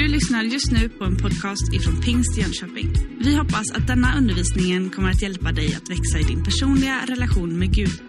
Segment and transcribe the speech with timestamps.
[0.00, 2.92] Du lyssnar just nu på en podcast ifrån Pingst Jönköping.
[3.20, 7.58] Vi hoppas att denna undervisning kommer att hjälpa dig att växa i din personliga relation
[7.58, 8.02] med Gud.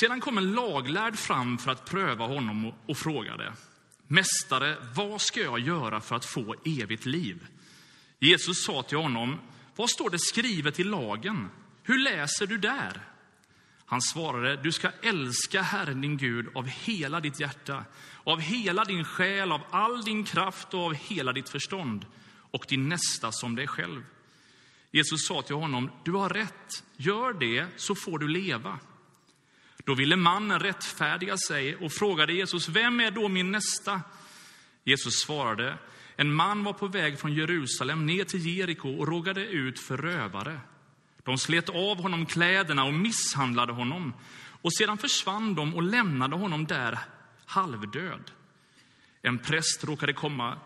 [0.00, 3.52] Sedan kom en laglärd fram för att pröva honom och- och frågade.
[4.08, 7.46] Mästare, vad ska jag göra för att få evigt liv?
[8.20, 9.38] Jesus sa till honom,
[9.76, 11.48] vad står det skrivet i lagen?
[11.82, 13.11] Hur läser du där?
[13.92, 17.84] Han svarade, du ska älska Herren din Gud av hela ditt hjärta,
[18.24, 22.06] av hela din själ, av all din kraft och av hela ditt förstånd
[22.50, 24.02] och din nästa som dig själv.
[24.90, 28.78] Jesus sa till honom, du har rätt, gör det så får du leva.
[29.84, 34.00] Då ville mannen rättfärdiga sig och frågade Jesus, vem är då min nästa?
[34.84, 35.78] Jesus svarade,
[36.16, 40.60] en man var på väg från Jerusalem ner till Jeriko och rågade ut för rövare.
[41.24, 44.14] De slet av honom kläderna och misshandlade honom.
[44.62, 46.98] Och sedan försvann de och lämnade honom där
[47.46, 48.30] halvdöd.
[49.22, 50.58] En präst råkade komma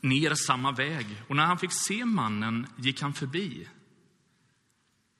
[0.00, 3.68] ner samma väg och när han fick se mannen gick han förbi.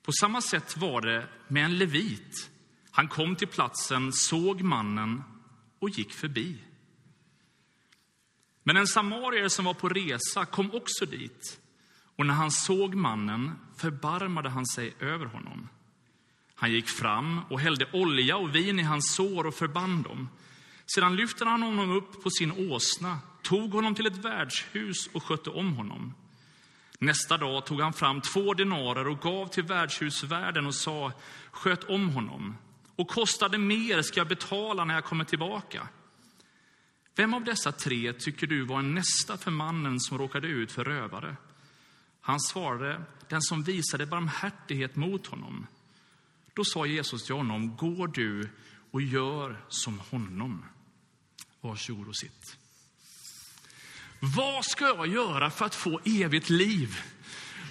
[0.03, 2.51] På samma sätt var det med en levit.
[2.91, 5.23] Han kom till platsen, såg mannen
[5.79, 6.59] och gick förbi.
[8.63, 11.61] Men en samarier som var på resa kom också dit.
[12.17, 15.69] Och när han såg mannen förbarmade han sig över honom.
[16.55, 20.29] Han gick fram och hällde olja och vin i hans sår och förband dem.
[20.87, 25.51] Sedan lyfte han honom upp på sin åsna, tog honom till ett värdshus och skötte
[25.51, 26.15] om honom.
[26.99, 31.13] Nästa dag tog han fram två denarer och gav till värdshusvärden och sa,
[31.51, 32.57] sköt om honom.
[32.97, 35.89] Och kostade mer ska jag betala när jag kommer tillbaka.
[37.15, 40.85] Vem av dessa tre tycker du var en nästa för mannen som råkade ut för
[40.85, 41.37] rövare?
[42.21, 45.67] Han svarade, den som visade barmhärtighet mot honom.
[46.55, 48.51] Då sa Jesus till honom, gå du
[48.91, 50.65] och gör som honom.
[51.61, 52.57] Varsågod och sitt.
[54.21, 57.01] Vad ska jag göra för att få evigt liv?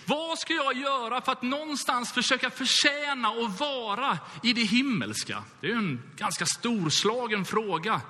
[0.05, 5.43] Vad ska jag göra för att någonstans försöka förtjäna och vara i det himmelska?
[5.61, 8.01] Det är en ganska storslagen fråga.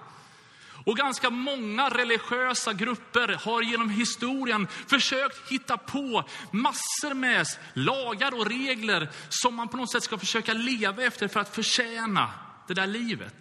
[0.85, 8.45] Och ganska många religiösa grupper har genom historien försökt hitta på massor med lagar och
[8.45, 12.31] regler som man på något sätt ska försöka leva efter för att förtjäna
[12.67, 13.37] det där livet.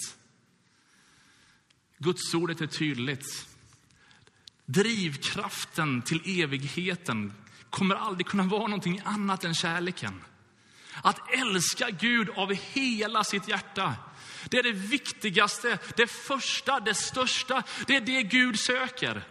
[1.98, 3.48] Guds ordet är tydligt.
[4.66, 7.32] Drivkraften till evigheten
[7.70, 10.24] kommer aldrig kunna vara någonting annat än kärleken.
[11.02, 13.94] Att älska Gud av hela sitt hjärta.
[14.50, 17.62] Det är det viktigaste, det första, det största.
[17.86, 19.24] Det är det Gud söker.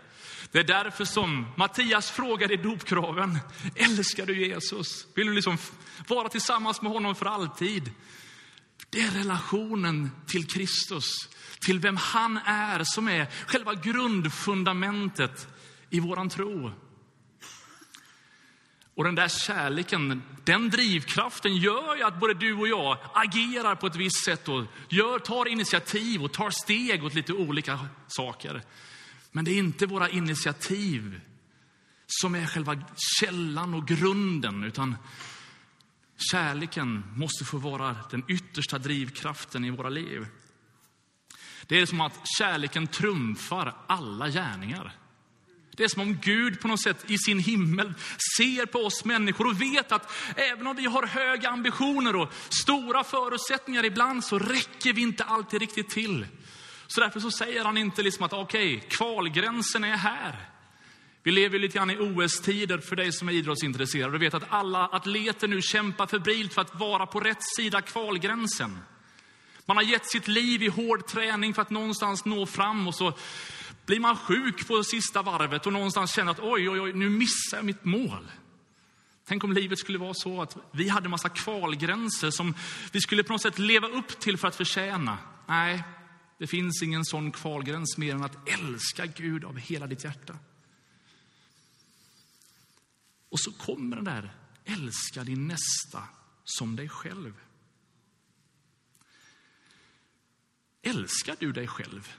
[0.52, 3.40] Det är därför som Mattias frågar i dopkraven,
[3.76, 5.08] älskar du Jesus?
[5.16, 5.58] Vill du liksom
[6.08, 7.92] vara tillsammans med honom för alltid?
[8.90, 11.30] Det är relationen till Kristus,
[11.60, 15.48] till vem han är, som är själva grundfundamentet
[15.90, 16.72] i våran tro.
[18.96, 23.88] Och den där kärleken, den drivkraften gör ju att både du och jag agerar på
[23.88, 28.62] ett visst sätt och gör, tar initiativ och tar steg åt lite olika saker.
[29.32, 31.22] Men det är inte våra initiativ
[32.08, 32.78] som är själva
[33.20, 34.96] källan och grunden, utan
[36.32, 40.28] kärleken måste få vara den yttersta drivkraften i våra liv.
[41.68, 45.03] Det är som att kärleken trumfar alla gärningar.
[45.78, 47.94] Det är som om Gud på något sätt i sin himmel
[48.38, 53.04] ser på oss människor och vet att även om vi har höga ambitioner och stora
[53.04, 56.28] förutsättningar ibland så räcker vi inte alltid riktigt till.
[56.88, 60.50] Så därför så säger han inte liksom att okej, okay, kvalgränsen är här.
[61.24, 64.88] Vi lever lite grann i OS-tider för dig som är idrottsintresserad och vet att alla
[64.88, 68.80] atleter nu kämpar febrilt för att vara på rätt sida kvalgränsen.
[69.66, 73.14] Man har gett sitt liv i hård träning för att någonstans nå fram och så
[73.86, 77.58] blir man sjuk på sista varvet och någonstans känner att oj, oj, oj, nu missar
[77.58, 78.32] jag mitt mål.
[79.26, 82.56] Tänk om livet skulle vara så att vi hade massa kvalgränser som
[82.92, 85.18] vi skulle på något sätt leva upp till för att förtjäna.
[85.48, 85.84] Nej,
[86.38, 90.38] det finns ingen sån kvalgräns mer än att älska Gud av hela ditt hjärta.
[93.30, 94.34] Och så kommer den där,
[94.66, 96.04] älska din nästa
[96.44, 97.34] som dig själv.
[100.82, 102.14] Älskar du dig själv?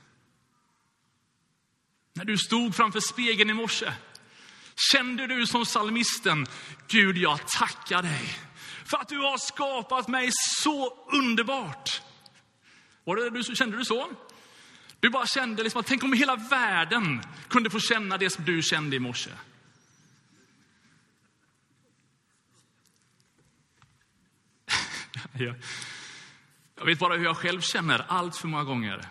[2.17, 3.93] När du stod framför spegeln i morse,
[4.93, 6.47] kände du som salmisten,
[6.89, 8.39] Gud jag tackar dig
[8.85, 12.03] för att du har skapat mig så underbart.
[13.05, 14.11] Var det du, kände du så?
[15.01, 18.63] Du bara kände liksom att tänk om hela världen kunde få känna det som du
[18.63, 19.31] kände i morse.
[26.77, 29.09] Jag vet bara hur jag själv känner allt för många gånger.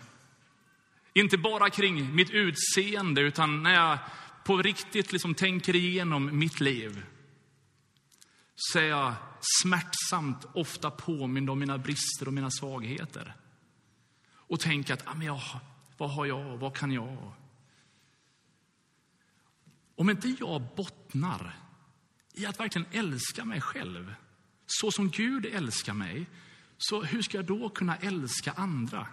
[1.14, 3.98] Inte bara kring mitt utseende, utan när jag
[4.44, 7.04] på riktigt liksom tänker igenom mitt liv
[8.54, 13.36] så är jag smärtsamt ofta påmind om mina brister och mina svagheter.
[14.32, 15.40] Och tänker att, ah, men jag,
[15.96, 17.32] vad har jag, vad kan jag?
[19.96, 21.58] Om inte jag bottnar
[22.32, 24.14] i att verkligen älska mig själv,
[24.66, 26.26] så som Gud älskar mig,
[26.78, 29.06] så hur ska jag då kunna älska andra?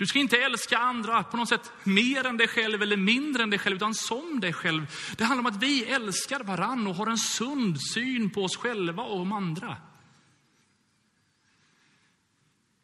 [0.00, 3.50] Du ska inte älska andra på något sätt mer än dig själv eller mindre än
[3.50, 4.86] dig själv, utan som dig själv.
[5.16, 9.02] Det handlar om att vi älskar varann och har en sund syn på oss själva
[9.02, 9.76] och om andra.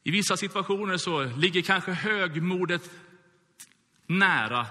[0.02, 2.90] I vissa situationer så ligger kanske högmodet
[4.06, 4.66] nära.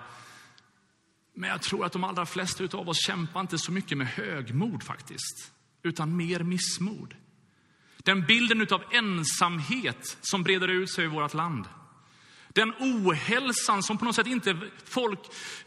[1.33, 4.83] Men jag tror att de allra flesta av oss kämpar inte så mycket med högmod
[4.83, 5.51] faktiskt,
[5.83, 7.15] utan mer missmod.
[7.97, 11.65] Den bilden av ensamhet som breder ut sig i vårt land.
[12.55, 15.19] Den ohälsan som på något sätt inte folk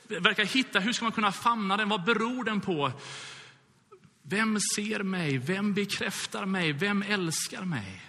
[0.08, 0.80] verkar hitta.
[0.80, 1.88] Hur ska man kunna famna den?
[1.88, 2.92] Vad beror den på?
[4.22, 5.38] Vem ser mig?
[5.38, 6.72] Vem bekräftar mig?
[6.72, 8.02] Vem älskar mig?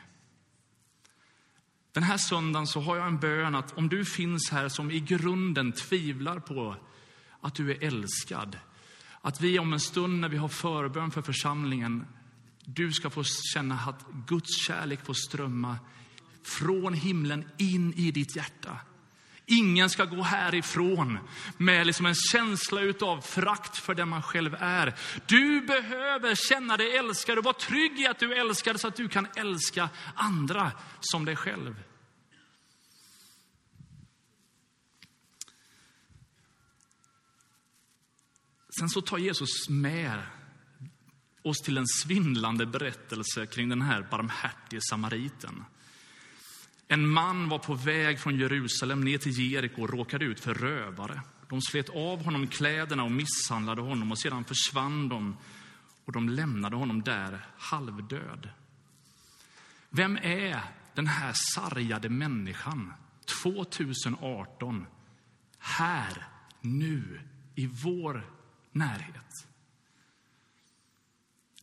[1.92, 5.00] Den här söndagen så har jag en bön att om du finns här som i
[5.00, 6.76] grunden tvivlar på
[7.42, 8.58] att du är älskad,
[9.22, 12.06] att vi om en stund när vi har förbön för församlingen,
[12.66, 13.24] du ska få
[13.54, 15.78] känna att Guds kärlek får strömma
[16.50, 18.80] från himlen in i ditt hjärta.
[19.46, 21.20] Ingen ska gå härifrån
[21.58, 24.96] med liksom en känsla av frakt för den man själv är.
[25.26, 29.08] Du behöver känna dig älskad och vara trygg i att du älskar så att du
[29.08, 31.76] kan älska andra som dig själv.
[38.80, 40.22] Sen så tar Jesus med
[41.44, 45.66] oss till en svindlande berättelse kring den här barmhärtige samariten.
[46.92, 51.22] En man var på väg från Jerusalem ner till Jeriko och råkade ut för rövare.
[51.50, 55.38] De slet av honom kläderna och misshandlade honom och sedan försvann de
[56.06, 58.50] och de lämnade honom där halvdöd.
[59.90, 60.62] Vem är
[60.96, 62.94] den här sargade människan
[63.44, 64.86] 2018
[65.60, 66.28] här,
[66.62, 67.22] nu,
[67.56, 68.30] i vår
[68.72, 69.49] närhet?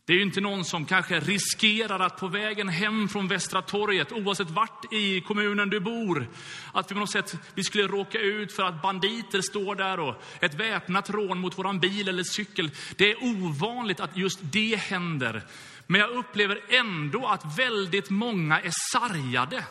[0.07, 4.11] Det är ju inte någon som kanske riskerar att på vägen hem från Västra torget,
[4.11, 6.27] oavsett vart i kommunen du bor,
[6.73, 10.15] att vi på något sätt vi skulle råka ut för att banditer står där och
[10.39, 12.71] ett väpnat rån mot våran bil eller cykel.
[12.95, 15.45] Det är ovanligt att just det händer.
[15.87, 19.63] Men jag upplever ändå att väldigt många är sargade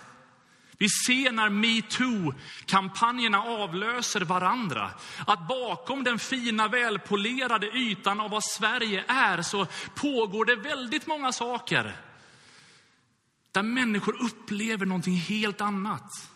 [0.79, 4.91] vi ser när metoo-kampanjerna avlöser varandra,
[5.27, 11.33] att bakom den fina välpolerade ytan av vad Sverige är så pågår det väldigt många
[11.33, 11.97] saker.
[13.53, 16.31] Där människor upplever någonting helt annat.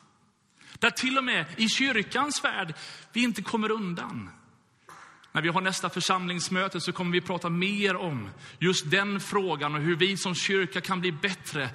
[0.78, 2.75] Där till och med i kyrkans värld
[3.12, 4.31] vi inte kommer undan.
[5.32, 8.28] När vi har nästa församlingsmöte så kommer vi prata mer om
[8.58, 11.70] just den frågan och hur vi som kyrka kan bli bättre.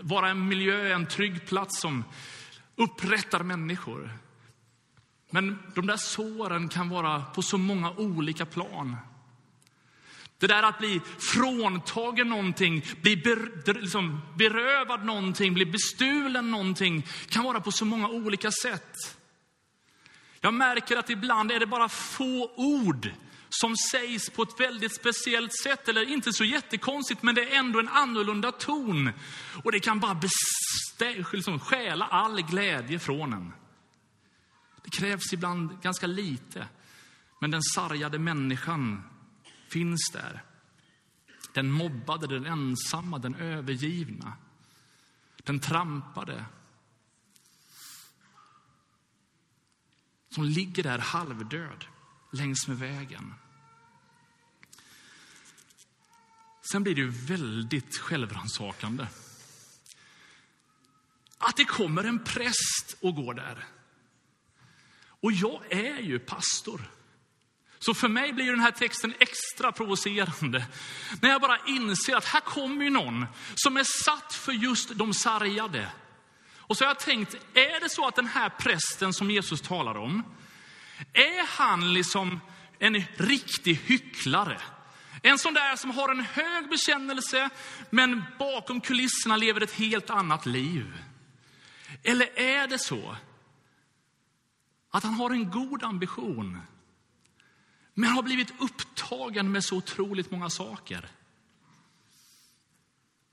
[0.00, 2.04] Vara en miljö, en trygg plats som
[2.76, 4.18] upprättar människor.
[5.30, 8.96] Men de där såren kan vara på så många olika plan.
[10.38, 17.44] Det där att bli fråntagen någonting, bli ber, liksom berövad någonting, bli bestulen någonting kan
[17.44, 19.16] vara på så många olika sätt.
[20.44, 23.10] Jag märker att ibland är det bara få ord
[23.48, 27.78] som sägs på ett väldigt speciellt sätt, eller inte så jättekonstigt, men det är ändå
[27.78, 29.10] en annorlunda ton.
[29.64, 33.52] Och det kan bara bestä, liksom, stjäla all glädje från en.
[34.84, 36.68] Det krävs ibland ganska lite,
[37.40, 39.02] men den sargade människan
[39.68, 40.42] finns där.
[41.52, 44.32] Den mobbade, den ensamma, den övergivna,
[45.44, 46.44] den trampade,
[50.34, 51.84] som ligger där halvdöd
[52.32, 53.34] längs med vägen.
[56.70, 59.06] Sen blir det ju väldigt självrannsakande.
[61.38, 63.64] Att det kommer en präst och går där.
[65.06, 66.90] Och jag är ju pastor.
[67.78, 70.66] Så för mig blir den här texten extra provocerande.
[71.20, 75.14] När jag bara inser att här kommer ju någon som är satt för just de
[75.14, 75.92] sargade.
[76.66, 79.96] Och så har jag tänkt, är det så att den här prästen som Jesus talar
[79.96, 80.22] om,
[81.12, 82.40] är han liksom
[82.78, 84.60] en riktig hycklare?
[85.22, 87.50] En sån där som har en hög bekännelse,
[87.90, 90.98] men bakom kulisserna lever ett helt annat liv.
[92.02, 93.16] Eller är det så
[94.90, 96.60] att han har en god ambition,
[97.94, 101.08] men har blivit upptagen med så otroligt många saker?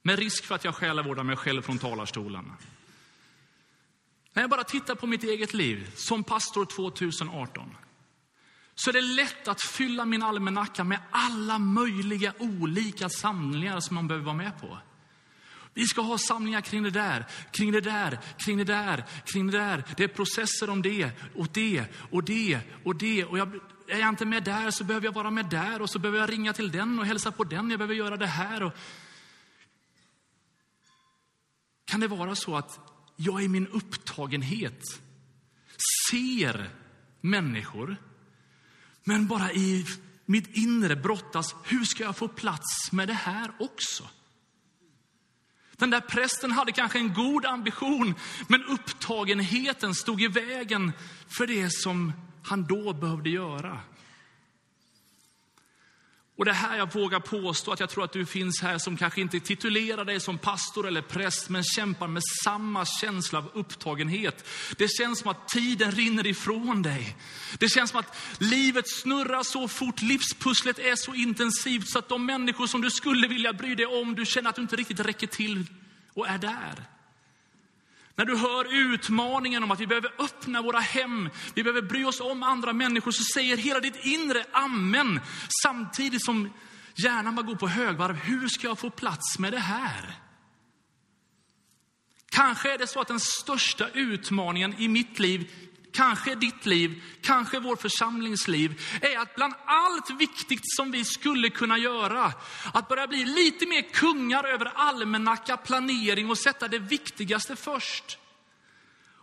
[0.01, 2.51] Med risk för att jag själavårdar mig själv från talarstolen.
[4.33, 7.75] När jag bara tittar på mitt eget liv som pastor 2018
[8.75, 14.07] så är det lätt att fylla min almanacka med alla möjliga olika samlingar som man
[14.07, 14.77] behöver vara med på.
[15.73, 19.57] Vi ska ha samlingar kring det där, kring det där, kring det där, kring det
[19.57, 19.83] där.
[19.97, 23.25] Det är processer om det och det och det och det.
[23.25, 26.00] Och jag, är jag inte med där så behöver jag vara med där och så
[26.00, 27.69] behöver jag ringa till den och hälsa på den.
[27.69, 28.63] Jag behöver göra det här.
[28.63, 28.73] Och...
[31.85, 32.90] Kan det vara så att
[33.23, 34.83] jag i min upptagenhet
[36.11, 36.69] ser
[37.21, 37.97] människor,
[39.03, 39.85] men bara i
[40.25, 44.09] mitt inre brottas, hur ska jag få plats med det här också?
[45.77, 48.15] Den där prästen hade kanske en god ambition,
[48.47, 50.91] men upptagenheten stod i vägen
[51.27, 52.13] för det som
[52.43, 53.79] han då behövde göra.
[56.41, 59.21] Och det här jag vågar påstå att jag tror att du finns här som kanske
[59.21, 64.48] inte titulerar dig som pastor eller präst, men kämpar med samma känsla av upptagenhet.
[64.77, 67.15] Det känns som att tiden rinner ifrån dig.
[67.60, 72.25] Det känns som att livet snurrar så fort, livspusslet är så intensivt så att de
[72.25, 75.27] människor som du skulle vilja bry dig om, du känner att du inte riktigt räcker
[75.27, 75.65] till
[76.13, 76.86] och är där.
[78.21, 82.19] När du hör utmaningen om att vi behöver öppna våra hem, vi behöver bry oss
[82.19, 85.19] om andra människor, så säger hela ditt inre amen.
[85.63, 86.53] Samtidigt som
[86.95, 88.15] hjärnan bara går på högvarv.
[88.15, 90.15] Hur ska jag få plats med det här?
[92.29, 95.51] Kanske är det så att den största utmaningen i mitt liv,
[95.91, 101.77] kanske ditt liv, kanske vår församlingsliv, är att bland allt viktigt som vi skulle kunna
[101.77, 102.33] göra,
[102.74, 108.17] att börja bli lite mer kungar över almanacka, planering och sätta det viktigaste först.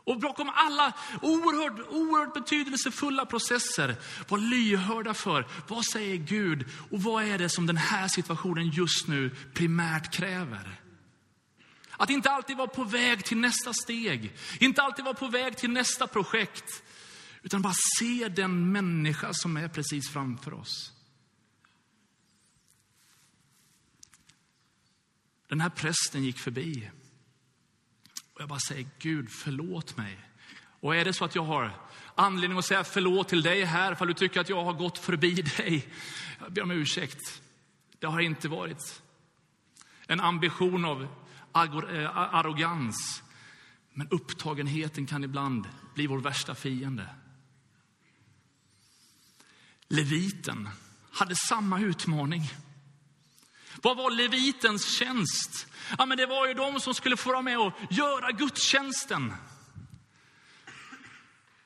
[0.09, 3.97] Och bakom alla oerhört, oerhört betydelsefulla processer,
[4.29, 9.09] var lyhörda för vad säger Gud och vad är det som den här situationen just
[9.09, 10.81] nu primärt kräver.
[12.01, 15.71] Att inte alltid vara på väg till nästa steg, inte alltid vara på väg till
[15.71, 16.83] nästa projekt,
[17.43, 20.93] utan bara se den människa som är precis framför oss.
[25.49, 26.91] Den här prästen gick förbi.
[28.35, 30.19] Och jag bara säger, Gud förlåt mig.
[30.81, 34.07] Och är det så att jag har anledning att säga förlåt till dig här, för
[34.07, 35.89] du tycker att jag har gått förbi dig.
[36.41, 37.43] Jag ber om ursäkt.
[37.99, 39.03] Det har inte varit
[40.07, 41.09] en ambition av
[41.65, 43.23] Eh, arrogans.
[43.93, 47.09] Men upptagenheten kan ibland bli vår värsta fiende.
[49.89, 50.69] Leviten
[51.13, 52.43] hade samma utmaning.
[53.83, 55.67] Vad var levitens tjänst?
[55.99, 59.35] Ja, men det var ju de som skulle få vara med och göra gudstjänsten.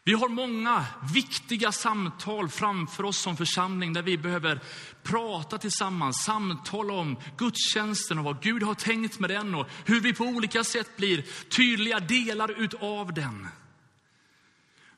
[0.05, 4.61] Vi har många viktiga samtal framför oss som församling där vi behöver
[5.03, 10.15] prata tillsammans, samtala om gudstjänsten och vad Gud har tänkt med den och hur vi
[10.15, 11.25] på olika sätt blir
[11.57, 13.49] tydliga delar utav den.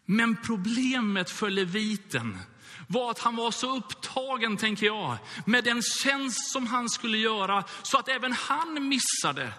[0.04, 2.38] Men problemet för leviten
[2.86, 7.64] var att han var så upptagen, tänker jag, med den tjänst som han skulle göra,
[7.82, 9.52] så att även han missade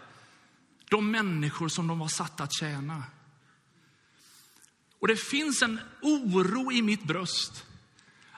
[0.90, 3.04] de människor som de var satta att tjäna.
[5.06, 7.66] Och det finns en oro i mitt bröst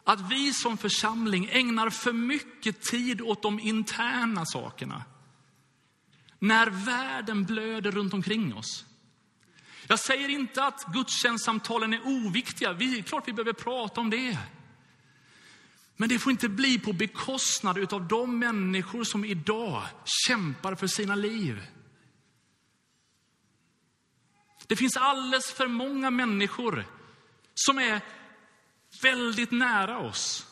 [0.04, 5.04] att vi som församling ägnar för mycket tid åt de interna sakerna.
[6.40, 8.86] När världen blöder runt omkring oss.
[9.88, 12.74] Jag säger inte att gudstjänstsamtalen är oviktiga.
[12.74, 14.38] Vi, klart vi behöver prata om det.
[15.96, 19.84] Men det får inte bli på bekostnad av de människor som idag
[20.28, 21.62] kämpar för sina liv.
[24.68, 26.86] Det finns alldeles för många människor
[27.54, 28.02] som är
[29.02, 30.48] väldigt nära oss.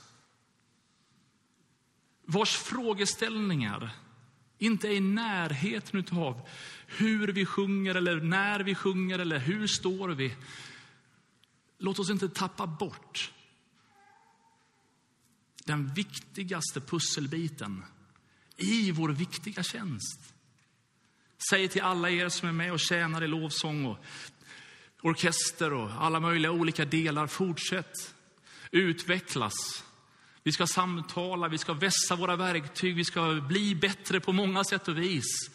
[2.26, 3.90] Vars frågeställningar
[4.58, 6.50] inte är i närheten av
[6.88, 10.36] hur vi sjunger eller när vi sjunger eller hur står vi.
[11.78, 13.32] Låt oss inte tappa bort
[15.66, 17.86] den viktigaste pusselbiten
[18.58, 20.35] i vår viktiga tjänst.
[21.50, 23.98] Säg till alla er som är med och tjänar i lovsång och
[25.02, 28.14] orkester och alla möjliga olika delar, fortsätt
[28.72, 29.84] utvecklas.
[30.44, 34.88] Vi ska samtala, vi ska vässa våra verktyg, vi ska bli bättre på många sätt
[34.88, 35.50] och vis.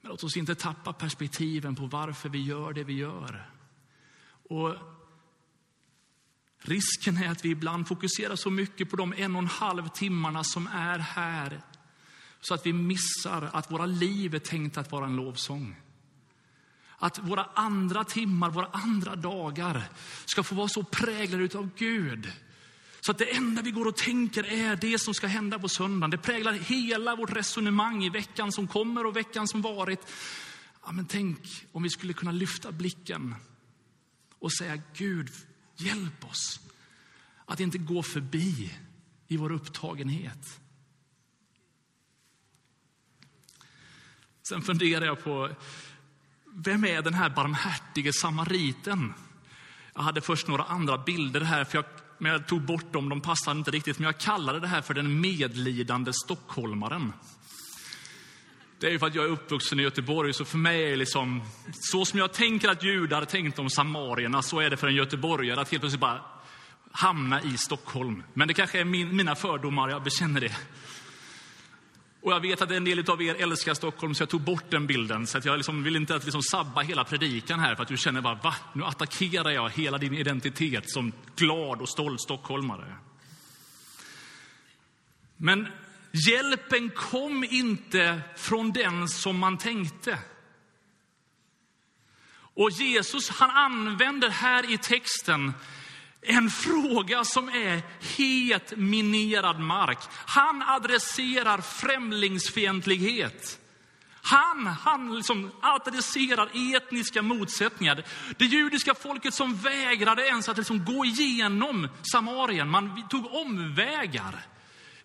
[0.00, 3.50] Men låt oss inte tappa perspektiven på varför vi gör det vi gör.
[4.48, 4.76] Och
[6.58, 10.44] Risken är att vi ibland fokuserar så mycket på de en och en halv timmarna
[10.44, 11.60] som är här,
[12.40, 15.76] så att vi missar att våra liv är tänkt att vara en lovsång.
[16.98, 19.88] Att våra andra timmar, våra andra dagar
[20.24, 22.32] ska få vara så präglade av Gud.
[23.00, 26.10] Så att det enda vi går och tänker är det som ska hända på söndagen.
[26.10, 30.00] Det präglar hela vårt resonemang i veckan som kommer och veckan som varit.
[30.84, 33.34] Ja, men tänk om vi skulle kunna lyfta blicken
[34.38, 35.30] och säga Gud,
[35.76, 36.60] hjälp oss
[37.44, 38.72] att inte gå förbi
[39.28, 40.60] i vår upptagenhet.
[44.48, 45.50] Sen funderar jag på,
[46.54, 49.14] vem är den här barmhärtige samariten?
[49.94, 51.84] Jag hade först några andra bilder här, för jag,
[52.18, 53.98] men jag tog bort dem, de passade inte riktigt.
[53.98, 57.12] Men jag kallade det här för den medlidande stockholmaren.
[58.78, 60.96] Det är ju för att jag är uppvuxen i Göteborg, så för mig är det
[60.96, 64.94] liksom, så som jag tänker att judar tänkte om samarierna, så är det för en
[64.94, 66.20] göteborgare att helt plötsligt bara
[66.90, 68.22] hamna i Stockholm.
[68.34, 70.56] Men det kanske är min, mina fördomar, jag bekänner det.
[72.20, 74.86] Och jag vet att en del av er älskar Stockholm, så jag tog bort den
[74.86, 75.26] bilden.
[75.26, 77.96] Så att jag liksom vill inte att liksom sabba hela predikan här, för att du
[77.96, 78.54] känner bara, va?
[78.72, 82.96] Nu attackerar jag hela din identitet som glad och stolt stockholmare.
[85.36, 85.68] Men
[86.28, 90.18] hjälpen kom inte från den som man tänkte.
[92.56, 95.52] Och Jesus, han använder här i texten
[96.22, 97.82] en fråga som är
[98.16, 99.98] het minerad mark.
[100.26, 103.58] Han adresserar främlingsfientlighet.
[104.22, 108.04] Han, han liksom adresserar etniska motsättningar.
[108.36, 112.68] Det judiska folket som vägrade ens att liksom gå igenom Samarien.
[112.68, 114.46] Man tog omvägar.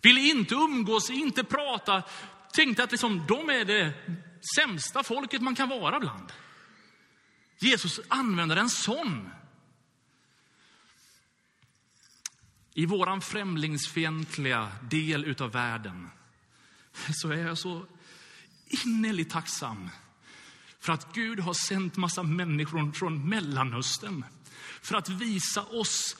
[0.01, 2.03] Ville inte umgås, inte prata.
[2.53, 3.93] Tänkte att liksom, de är det
[4.55, 6.31] sämsta folket man kan vara bland.
[7.59, 9.29] Jesus använder en sån
[12.73, 16.09] I våran främlingsfientliga del utav världen
[17.21, 17.85] så är jag så
[18.85, 19.89] innerligt tacksam
[20.79, 24.25] för att Gud har sänt massa människor från Mellanöstern
[24.81, 26.17] för att visa oss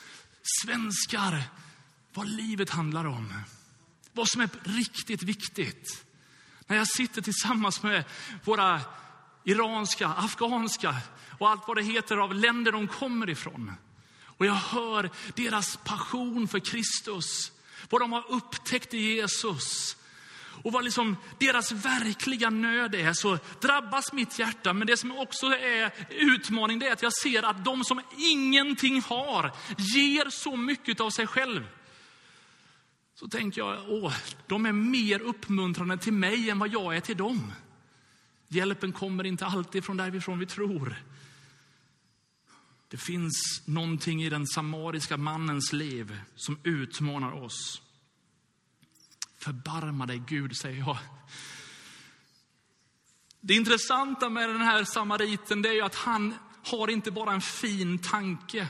[0.62, 1.43] svenskar
[2.13, 3.34] vad livet handlar om.
[4.13, 6.05] Vad som är riktigt viktigt.
[6.67, 8.03] När jag sitter tillsammans med
[8.43, 8.81] våra
[9.43, 10.96] iranska, afghanska
[11.40, 13.72] och allt vad det heter av länder de kommer ifrån
[14.41, 17.51] och jag hör deras passion för Kristus,
[17.89, 19.97] vad de har upptäckt i Jesus
[20.63, 24.73] och vad liksom deras verkliga nöd är, så drabbas mitt hjärta.
[24.73, 29.01] Men det som också är utmaning, det är att jag ser att de som ingenting
[29.01, 31.67] har, ger så mycket av sig själv.
[33.15, 34.13] Så tänker jag, åh,
[34.47, 37.53] de är mer uppmuntrande till mig än vad jag är till dem.
[38.47, 40.95] Hjälpen kommer inte alltid från därifrån vi tror.
[42.91, 47.81] Det finns någonting i den samariska mannens liv som utmanar oss.
[49.37, 50.97] Förbarma dig Gud, säger jag.
[53.41, 57.41] Det intressanta med den här samariten det är ju att han har inte bara en
[57.41, 58.67] fin tanke.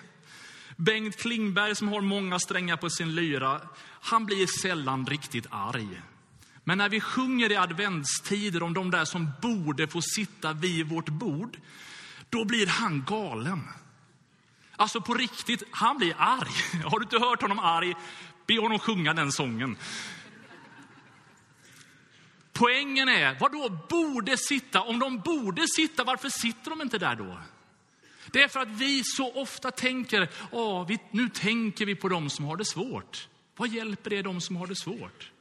[0.75, 3.61] Bengt Klingberg som har många strängar på sin lyra,
[4.01, 6.01] han blir sällan riktigt arg.
[6.63, 11.09] Men när vi sjunger i adventstider om de där som borde få sitta vid vårt
[11.09, 11.57] bord,
[12.29, 13.61] då blir han galen.
[14.81, 16.83] Alltså på riktigt, han blir arg.
[16.85, 17.95] Har du inte hört honom arg,
[18.47, 19.77] be honom sjunga den sången.
[22.53, 24.81] Poängen är, vad då borde sitta?
[24.81, 27.37] Om de borde sitta, varför sitter de inte där då?
[28.31, 32.29] Det är för att vi så ofta tänker, åh, vi, nu tänker vi på dem
[32.29, 33.27] som har det svårt.
[33.55, 35.31] Vad hjälper det dem som har det svårt?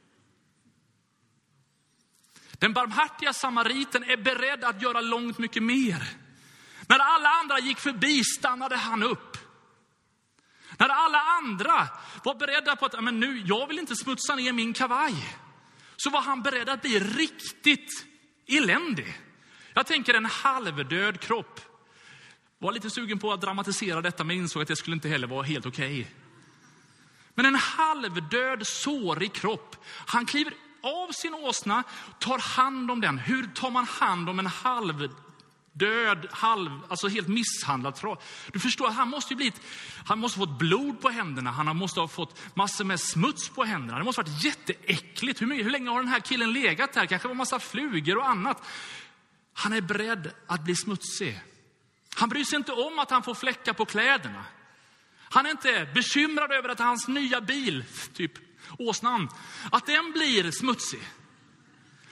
[2.51, 6.30] Den barmhärtiga samariten är beredd att göra långt mycket mer.
[6.91, 9.37] När alla andra gick förbi stannade han upp.
[10.77, 11.87] När alla andra
[12.23, 15.37] var beredda på att men nu, jag vill inte smutsa ner min kavaj,
[15.97, 18.05] så var han beredd att bli riktigt
[18.47, 19.19] eländig.
[19.73, 21.59] Jag tänker en halvdöd kropp.
[22.59, 25.43] Var lite sugen på att dramatisera detta, men insåg att det skulle inte heller vara
[25.43, 26.01] helt okej.
[26.01, 26.13] Okay.
[27.35, 29.85] Men en halvdöd, sårig kropp.
[30.05, 31.83] Han kliver av sin åsna,
[32.19, 33.17] tar hand om den.
[33.17, 35.11] Hur tar man hand om en halvdöd
[35.73, 38.17] död, halv, alltså helt misshandlad.
[38.51, 39.61] Du förstår, han måste ju blivit,
[40.05, 43.63] han måste ha fått blod på händerna, han måste ha fått massor med smuts på
[43.63, 43.99] händerna.
[43.99, 45.41] Det måste ha varit jätteäckligt.
[45.41, 47.05] Hur, hur länge har den här killen legat där?
[47.05, 48.63] Kanske var massa flugor och annat.
[49.53, 51.41] Han är beredd att bli smutsig.
[52.15, 54.45] Han bryr sig inte om att han får fläckar på kläderna.
[55.17, 58.31] Han är inte bekymrad över att hans nya bil, typ
[58.79, 59.29] åsnan,
[59.71, 61.01] att den blir smutsig.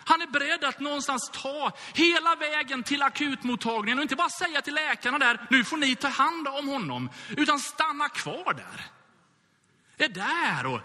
[0.10, 4.74] Han är beredd att någonstans ta hela vägen till akutmottagningen och inte bara säga till
[4.74, 8.86] läkarna där, nu får ni ta hand om honom, utan stanna kvar där.
[9.98, 10.82] Är där och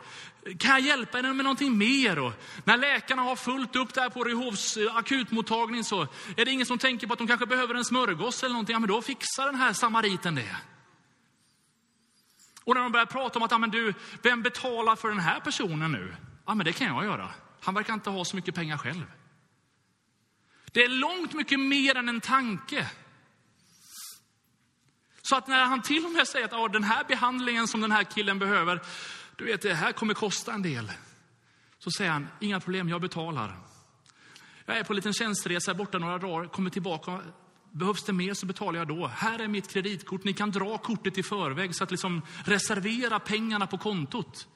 [0.59, 2.19] kan jag hjälpa er med någonting mer?
[2.19, 2.33] Och
[2.65, 6.03] när läkarna har fullt upp där på Ryhovs eh, akutmottagning så
[6.37, 8.75] är det ingen som tänker på att de kanske behöver en smörgås eller någonting.
[8.75, 10.57] Ja, men då fixar den här samariten det.
[12.65, 15.41] Och när de börjar prata om att, ja, men du, vem betalar för den här
[15.41, 16.17] personen nu?
[16.47, 17.31] Ja, men det kan jag göra.
[17.65, 19.05] Han verkar inte ha så mycket pengar själv.
[20.73, 22.91] Det är långt mycket mer än en tanke.
[25.23, 27.93] Så att när han till och med säger att ah, den här behandlingen som den
[27.93, 28.81] här killen behöver,
[29.37, 30.93] du vet det här kommer kosta en del.
[31.79, 33.59] Så säger han, inga problem, jag betalar.
[34.67, 37.21] Jag är på en liten tjänsteresa borta några dagar, kommer tillbaka.
[37.71, 39.07] Behövs det mer så betalar jag då.
[39.07, 43.67] Här är mitt kreditkort, ni kan dra kortet i förväg så att liksom reservera pengarna
[43.67, 44.49] på kontot.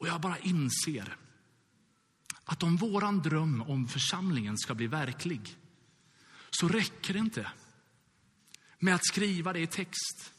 [0.00, 1.16] Och jag bara inser
[2.44, 5.56] att om våran dröm om församlingen ska bli verklig,
[6.50, 7.50] så räcker det inte
[8.78, 10.32] med att skriva det i text.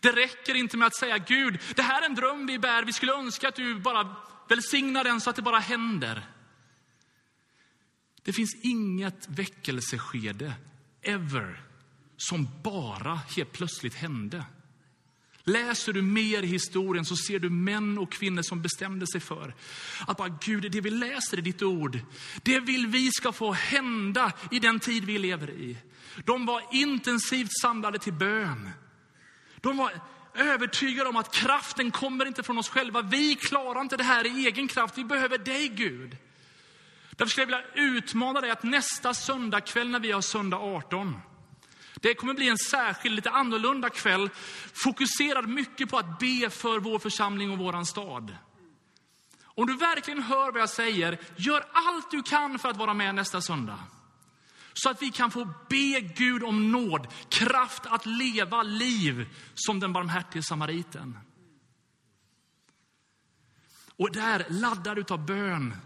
[0.00, 2.92] Det räcker inte med att säga Gud, det här är en dröm vi bär, vi
[2.92, 4.16] skulle önska att du bara
[4.48, 6.26] välsignar den så att det bara händer.
[8.22, 10.54] Det finns inget väckelseskede,
[11.02, 11.64] ever,
[12.16, 14.44] som bara helt plötsligt hände.
[15.48, 19.54] Läser du mer i historien så ser du män och kvinnor som bestämde sig för
[20.06, 21.98] att bara Gud, det vi läser i ditt ord,
[22.42, 25.76] det vill vi ska få hända i den tid vi lever i.
[26.24, 28.70] De var intensivt samlade till bön.
[29.60, 29.92] De var
[30.34, 33.02] övertygade om att kraften kommer inte från oss själva.
[33.02, 34.98] Vi klarar inte det här i egen kraft.
[34.98, 36.16] Vi behöver dig Gud.
[37.10, 41.16] Därför skulle jag vilja utmana dig att nästa söndagkväll när vi har söndag 18,
[42.00, 44.30] det kommer bli en särskild, lite annorlunda kväll,
[44.72, 48.36] fokuserad mycket på att be för vår församling och våran stad.
[49.44, 53.14] Om du verkligen hör vad jag säger, gör allt du kan för att vara med
[53.14, 53.78] nästa söndag.
[54.74, 59.92] Så att vi kan få be Gud om nåd, kraft att leva liv som den
[59.92, 61.18] barmhärtige samariten.
[63.96, 65.76] Och där, laddad av bön,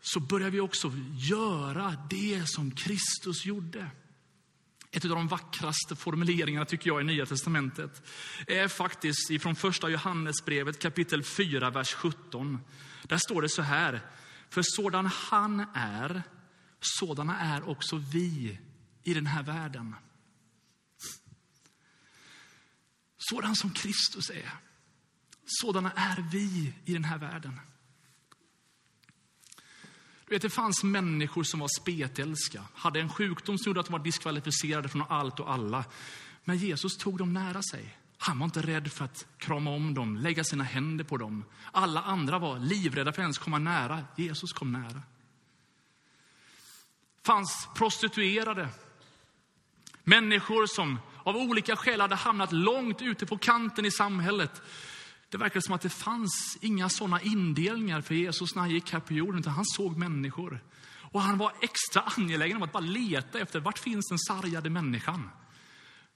[0.00, 0.92] så börjar vi också
[1.30, 3.90] göra det som Kristus gjorde.
[4.92, 8.02] Ett av de vackraste formuleringarna tycker jag i Nya Testamentet
[8.46, 12.60] är faktiskt ifrån första Johannesbrevet kapitel 4, vers 17.
[13.02, 14.00] Där står det så här.
[14.48, 16.22] För sådan han är,
[16.80, 18.58] sådana är också vi
[19.02, 19.94] i den här världen.
[23.18, 24.52] Sådan som Kristus är,
[25.44, 27.60] sådana är vi i den här världen.
[30.30, 33.98] Vet, det fanns människor som var spetälska, hade en sjukdom som gjorde att de var
[33.98, 35.84] diskvalificerade från allt och alla.
[36.44, 37.96] Men Jesus tog dem nära sig.
[38.18, 41.44] Han var inte rädd för att krama om dem, lägga sina händer på dem.
[41.72, 44.04] Alla andra var livrädda för att ens komma nära.
[44.16, 45.02] Jesus kom nära.
[47.22, 48.68] fanns prostituerade.
[50.04, 54.62] Människor som av olika skäl hade hamnat långt ute på kanten i samhället.
[55.30, 59.00] Det verkar som att det fanns inga sådana indelningar för Jesus när han gick här
[59.00, 60.60] på jorden, utan han såg människor.
[61.12, 65.30] Och han var extra angelägen om att bara leta efter, vart finns den sargade människan?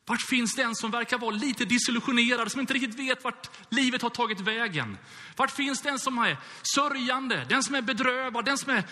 [0.07, 4.11] Vart finns den som verkar vara lite disillusionerad, som inte riktigt vet vart livet har
[4.11, 4.99] tagit vägen?
[5.37, 6.37] Vart finns den som är
[6.75, 8.85] sörjande, den som är bedrövad, den som är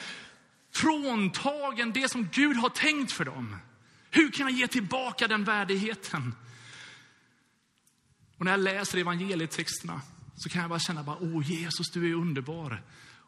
[0.75, 3.57] fråntagen det som Gud har tänkt för dem?
[4.11, 6.35] Hur kan jag ge tillbaka den värdigheten?
[8.39, 10.01] Och när jag läser evangelietexterna
[10.35, 12.83] så kan jag bara känna, bara, åh Jesus du är underbar.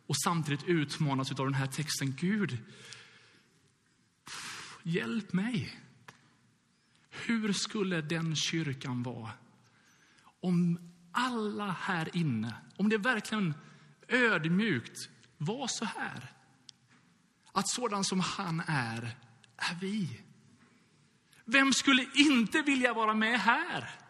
[0.07, 2.59] Och samtidigt utmanas av den här texten, Gud,
[4.83, 5.81] hjälp mig.
[7.11, 9.31] Hur skulle den kyrkan vara
[10.41, 10.79] om
[11.13, 13.55] alla här inne, om det verkligen
[14.09, 16.33] ödmjukt var så här?
[17.53, 19.17] Att sådan som han är,
[19.57, 20.21] är vi.
[21.45, 24.04] Vem skulle inte vilja vara med här?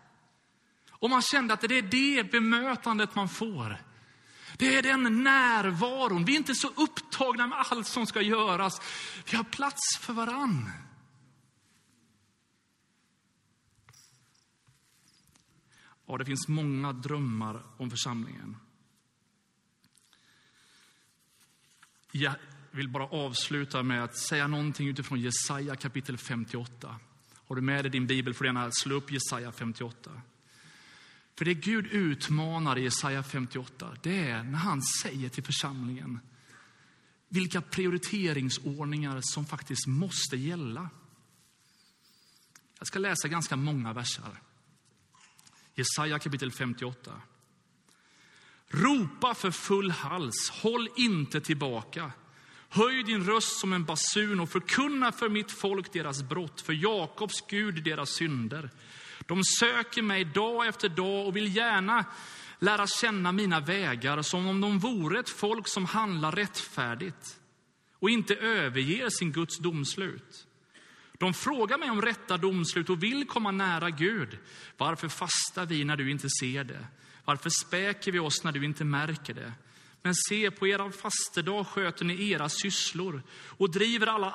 [1.05, 3.83] Och man kände att det är det bemötandet man får.
[4.57, 6.25] Det är den närvaron.
[6.25, 8.81] Vi är inte så upptagna med allt som ska göras.
[9.31, 10.71] Vi har plats för varann.
[16.07, 18.57] Ja, det finns många drömmar om församlingen.
[22.13, 22.35] Jag
[22.71, 26.97] vill bara avsluta med att säga någonting utifrån Jesaja kapitel 58.
[27.35, 30.11] Har du med dig din bibel får du gärna slå upp Jesaja 58.
[31.37, 36.21] För det Gud utmanar i Jesaja 58, det är när han säger till församlingen
[37.35, 40.91] vilka prioriteringsordningar som faktiskt måste gälla.
[42.79, 44.41] Jag ska läsa ganska många verser.
[45.75, 47.13] Jesaja kapitel 58.
[48.69, 52.13] Ropa för full hals, håll inte tillbaka.
[52.69, 57.47] Höj din röst som en basun och förkunna för mitt folk deras brott, för Jakobs
[57.49, 58.71] Gud deras synder.
[59.27, 62.05] De söker mig dag efter dag och vill gärna
[62.59, 67.41] lära känna mina vägar som om de vore ett folk som handlar rättfärdigt
[67.99, 70.47] och inte överger sin Guds domslut.
[71.19, 74.39] De frågar mig om rätta domslut och vill komma nära Gud.
[74.77, 76.87] Varför fastar vi när du inte ser det?
[77.25, 79.53] Varför späker vi oss när du inte märker det?
[80.03, 84.31] Men se, på era fastedag sköter ni era sysslor och driver alla,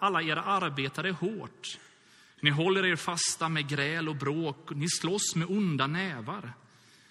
[0.00, 1.78] alla era arbetare hårt.
[2.40, 6.52] Ni håller er fasta med gräl och bråk, ni slåss med onda nävar.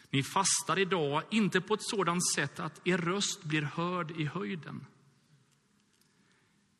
[0.09, 4.85] Ni fastar idag inte på ett sådant sätt att er röst blir hörd i höjden.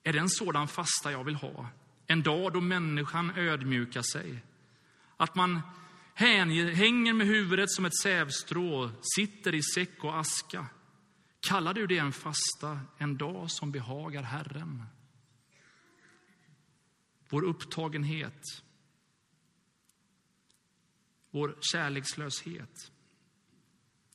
[0.04, 1.68] Är det en sådan fasta jag vill ha?
[2.08, 4.44] En dag då människan ödmjukar sig.
[5.18, 5.62] Att man
[6.14, 10.66] hänger med huvudet som ett sävstrå, sitter i säck och aska.
[11.40, 14.84] Kallar du det en fasta, en dag som behagar Herren?
[17.30, 18.44] Vår upptagenhet,
[21.32, 22.92] vår kärlekslöshet.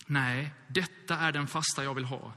[0.07, 2.33] Nej, detta är den fasta jag vill ha.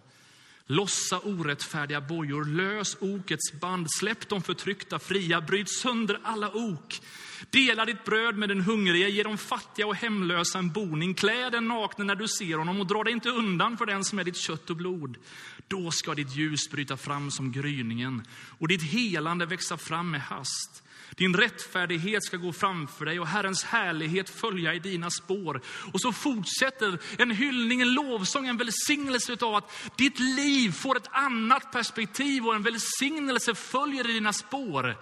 [0.70, 7.02] Lossa orättfärdiga bojor, lös okets band, släpp de förtryckta fria, bryt sönder alla ok.
[7.50, 11.14] Dela ditt bröd med den hungrige, ge de fattiga och hemlösa en boning.
[11.14, 14.20] Klä den nakne när du ser honom och dra dig inte undan för den som
[14.20, 15.18] är ditt kött och blod.
[15.68, 18.24] Då ska ditt ljus bryta fram som gryningen
[18.60, 20.84] och ditt helande växa fram med hast.
[21.16, 25.62] Din rättfärdighet ska gå framför dig och Herrens härlighet följa i dina spår.
[25.94, 31.10] Och så fortsätter en hyllning, en lovsång, en välsignelse av att ditt liv får ett
[31.12, 34.98] annat perspektiv och en välsignelse följer i dina spår.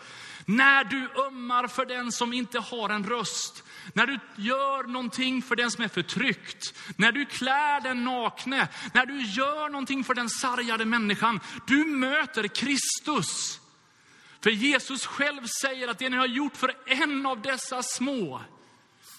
[0.46, 3.64] När du ömmar för den som inte har en röst,
[3.94, 9.06] när du gör någonting för den som är förtryckt, när du klär den nakne, när
[9.06, 11.40] du gör någonting för den sargade människan.
[11.68, 13.60] Du möter Kristus.
[14.46, 18.42] För Jesus själv säger att det ni har gjort för en av dessa små,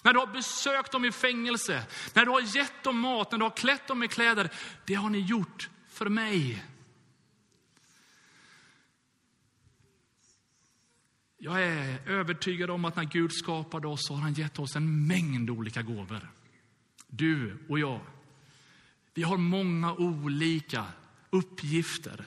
[0.03, 3.45] när du har besökt dem i fängelse, när du har gett dem mat, när du
[3.45, 4.49] har klätt dem i kläder,
[4.85, 6.65] det har ni gjort för mig.
[11.37, 15.07] Jag är övertygad om att när Gud skapade oss så har han gett oss en
[15.07, 16.29] mängd olika gåvor.
[17.07, 18.01] Du och jag.
[19.13, 20.85] Vi har många olika
[21.29, 22.25] uppgifter.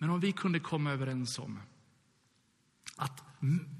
[0.00, 1.60] Men om vi kunde komma överens om
[2.96, 3.22] att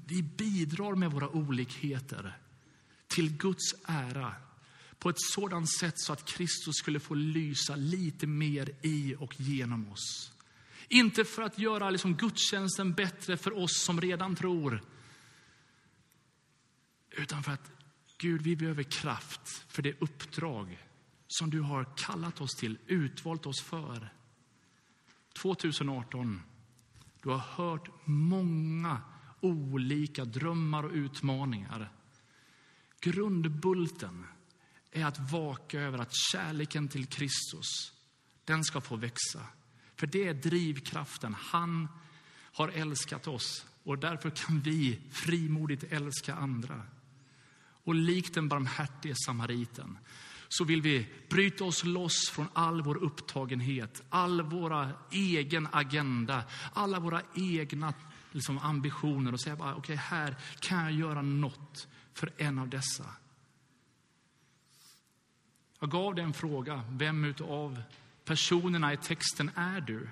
[0.05, 2.37] vi bidrar med våra olikheter
[3.07, 4.35] till Guds ära
[4.99, 9.91] på ett sådant sätt så att Kristus skulle få lysa lite mer i och genom
[9.91, 10.31] oss.
[10.87, 14.83] Inte för att göra liksom gudstjänsten bättre för oss som redan tror.
[17.09, 17.71] Utan för att
[18.17, 20.87] Gud, vi behöver kraft för det uppdrag
[21.27, 24.13] som du har kallat oss till, utvalt oss för.
[25.33, 26.41] 2018,
[27.21, 29.01] du har hört många
[29.39, 31.91] olika drömmar och utmaningar.
[33.01, 34.25] Grundbulten
[34.91, 37.93] är att vaka över att kärleken till Kristus,
[38.45, 39.45] den ska få växa.
[39.95, 41.33] För det är drivkraften.
[41.33, 41.87] Han
[42.53, 46.81] har älskat oss och därför kan vi frimodigt älska andra.
[47.83, 49.97] Och likt den barmhärtige samariten
[50.53, 56.99] så vill vi bryta oss loss från all vår upptagenhet, all vår egen agenda, alla
[56.99, 57.93] våra egna
[58.31, 62.69] liksom, ambitioner och säga bara, okej, okay, här kan jag göra något för en av
[62.69, 63.05] dessa.
[65.79, 67.83] Jag gav dig en fråga, vem av
[68.25, 70.09] personerna i texten är du?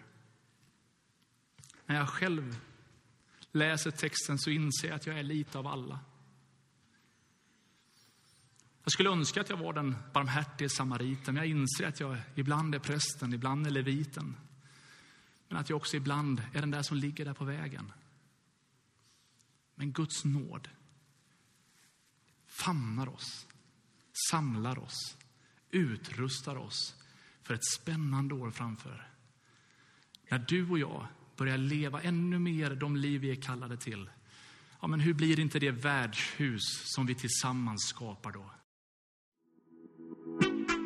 [1.85, 2.59] När jag själv
[3.51, 5.99] läser texten så inser jag att jag är lite av alla.
[8.89, 11.35] Jag skulle önska att jag var den barmhärtige samariten.
[11.35, 14.35] Jag inser att jag ibland är prästen, ibland är leviten.
[15.47, 17.91] Men att jag också ibland är den där som ligger där på vägen.
[19.75, 20.69] Men Guds nåd
[22.47, 23.47] famnar oss,
[24.31, 25.17] samlar oss,
[25.71, 26.95] utrustar oss
[27.43, 29.07] för ett spännande år framför.
[30.29, 34.09] När du och jag börjar leva ännu mer de liv vi är kallade till,
[34.81, 38.51] ja, men hur blir inte det värdshus som vi tillsammans skapar då?